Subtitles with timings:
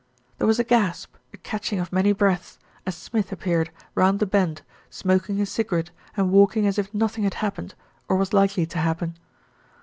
[0.39, 2.57] There was a gasp, a catching of many breaths,
[2.87, 7.35] as Smith appeared round the bend smoking a cigarette and walking as if nothing had
[7.35, 7.75] happened,
[8.09, 9.15] or was likely to happen.